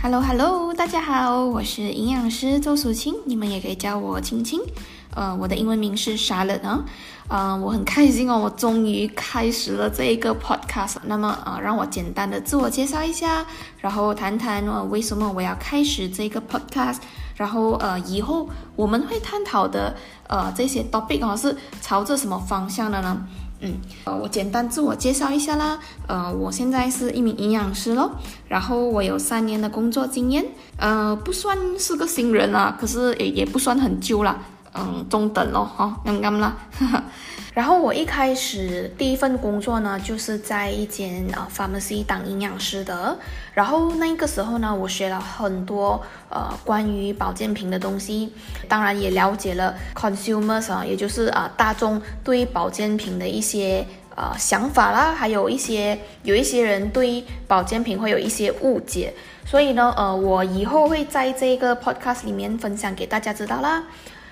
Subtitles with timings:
[0.00, 4.60] Hello Hello，大家好，我是营养师周淑清，你们也可以叫我青青。
[5.12, 6.84] 呃，我的英文名是 Charlotte 啊。
[7.26, 10.98] 呃，我很开心哦，我终于开始了这一个 podcast。
[11.02, 13.44] 那么呃，让我简单的自我介绍一下，
[13.78, 16.98] 然后谈谈呃为什么我要开始这个 podcast，
[17.34, 19.96] 然后呃以后我们会探讨的
[20.28, 23.26] 呃这些 topic 哦是朝着什么方向的呢？
[23.60, 25.78] 嗯，呃，我简单自我介绍一下啦。
[26.06, 28.10] 呃，我现在是一名营养师咯，
[28.48, 30.44] 然后我有三年的工作经验，
[30.76, 34.38] 呃，不算是个新人啦，可是也也不算很旧啦，
[34.74, 36.56] 嗯，中等咯，哈，刚刚啦。
[37.54, 43.16] 然后我一开始第一份工作呢，就是在一间呃 pharmacy 当营养师的。
[43.52, 48.32] 然后那个时候呢，我学了很多呃关于保健品的东西，
[48.68, 59.12] 当然也了解了 consumers 啊，也就是啊大众对保健品的一些呃想法啦，还有一些有一些人对保健品会有一些误解。
[59.44, 63.82] 所以呢，呃，我以后会在这个 podcast 里面分享给大家知道啦。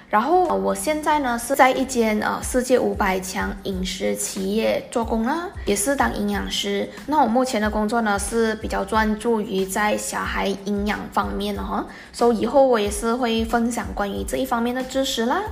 [0.08, 6.88] 然后我现在呢是在一间呃世界五百强饮食企业做工啦，也是当营养师。
[7.06, 15.42] 那我目前的工作呢是比较专注于在小孩营养方面的哈，所以以后我也是会分享关于这一方面的知识啦。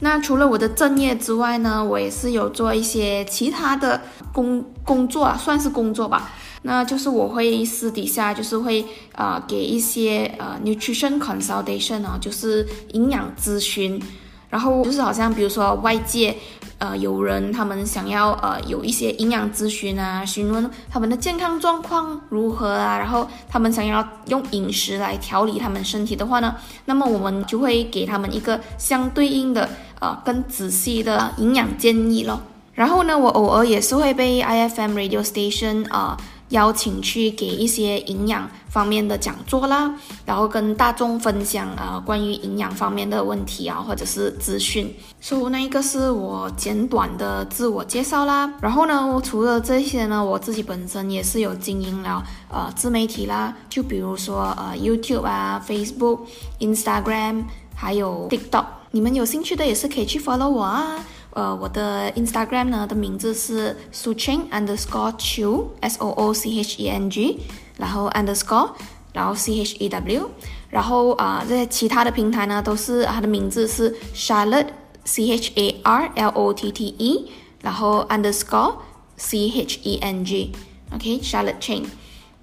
[0.00, 4.00] 那除了我的正业之外呢，我也是有做一些其他的
[4.32, 6.32] 工工作啊，算是工作吧。
[6.62, 14.00] 那就是我会私底下就是会啊给一些呃 nutrition consultation 啊，就是营养咨询，
[14.48, 16.36] 然后就是好像比如说外界
[16.78, 26.54] 呃有人他们想要呃有一些营养咨询啊，询问他们的健康状况如何啊，然后他们想要用饮食来调理他们身体的话呢，
[26.84, 32.40] 那么我们就会给他们一个相对应的呃更仔细的营养建议咯。
[32.74, 36.16] 然后呢，我偶尔也是会被 IFM radio station 啊。
[36.52, 44.94] 邀请去给一些营养方面的讲座啦，然后跟大众分享啊关于营养方面的问题啊，或者是资讯。
[45.20, 48.52] 所以那一个是我简短的自我介绍啦。
[48.60, 56.20] 然后呢，我除了这些呢，我自己本身也是有经营了呃自媒体啦，就比如说呃 YouTube 啊、Facebook、
[56.60, 58.64] Instagram，还有 TikTok。
[58.94, 61.02] 你们有兴趣的也是可以去 follow 我啊。
[61.32, 67.40] 呃，我的 Instagram 呢的名字是 Sucheng underscore chu s o O C H E N G，
[67.78, 68.70] 然后 underscore，
[69.12, 70.28] 然后 C H E W，
[70.68, 77.30] 然后啊，这些其他的平台呢都是它的名字是 Charlotte，C H A R L O T T E，
[77.62, 78.74] 然后 underscore
[79.16, 81.86] C H E N G，OK，Charlotte Cheng，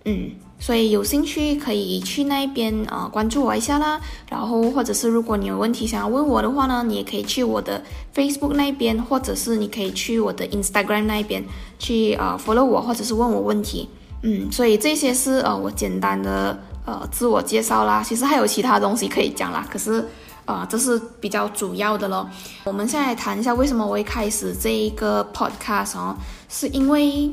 [0.06, 0.32] 嗯。
[0.62, 4.00] 所以有兴趣可以去那边啊关注我一下啦，
[4.30, 7.82] 然后或者是如果你有问题想要问我的话呢，你也可以去我的
[8.14, 11.42] Facebook 那边，或者是你可以去我的 Instagram 那边
[11.80, 13.88] 去啊 follow 我，或者是问我问题。
[14.22, 20.06] 嗯，所以这些是呃我简单的呃自我介绍啦，其实还有其他东西可以讲啦，可是
[20.44, 22.30] 啊这是比较主要的咯。
[22.66, 26.18] 我们现在谈一下为什么我会开始这一个 podcast 哦，
[26.50, 27.32] 是因为。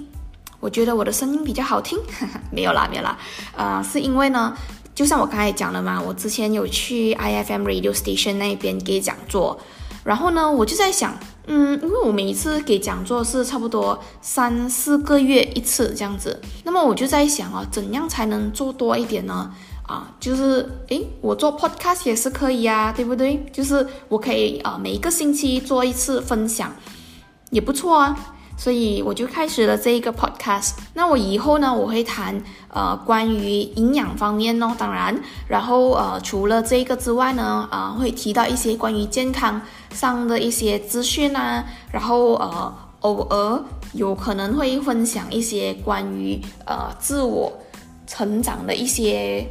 [0.60, 1.98] 我觉得我的声音比较好听，
[2.50, 3.16] 没有啦，没有啦，
[3.56, 4.56] 呃，是因为呢，
[4.94, 9.58] 就像我刚才讲的嘛，我之前有去 IFM Radio Station 那边给讲座，
[10.04, 11.16] 然后呢，我就在想，
[11.46, 19.52] 嗯，因为我每一次给讲座是差不多三四个月一次这样子，那么我就在想啊，怎样才能做多一点呢？
[19.86, 23.46] 啊，就是诶，我做 Podcast 也是可以啊，对不对？
[23.52, 26.74] 就是我可以啊，每一个星期做一次分享，
[27.50, 28.34] 也不错啊。
[28.56, 30.72] 所以我就开始了这一个 podcast。
[30.94, 35.14] 那我以后呢，我会谈呃关于营养方面哦，当然，
[35.46, 39.60] 然后呃除了这个之外呢，啊会提到一些关于健康
[39.92, 43.62] 上的一些资讯啊，然后呃偶尔
[43.92, 47.52] 有可能会分享一些关于呃自我
[48.06, 49.46] 成长的一些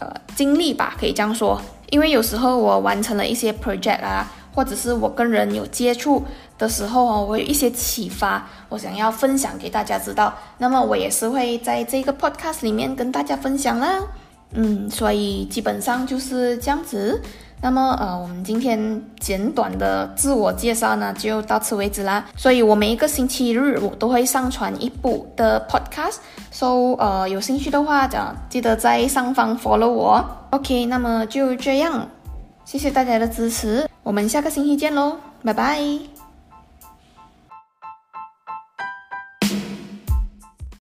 [0.00, 1.60] 呃经历吧，可以这样说。
[1.90, 4.26] 因为有时候我完成了一些 project 啊。
[4.54, 6.22] 或者是我跟人有接触
[6.58, 10.34] 的时候哦，我有一些启发，我想要分享给大家知道。
[10.58, 14.00] 那么我也是会在这个 podcast 里面跟大家分享啦。
[14.52, 17.22] 嗯，所以基本上就是这样子。
[17.62, 18.80] 那么呃，我们今天
[19.20, 22.24] 简短的自我介绍呢，就到此为止啦。
[22.34, 26.16] 所以我每一个星期日我都会上传一部的 podcast。
[26.50, 30.24] So 呃，有兴趣的话，讲记得在上方 follow 我。
[30.50, 32.08] OK，那么就这样。
[32.70, 36.19] 谢谢大家的支持，我们下个星期见喽，拜拜。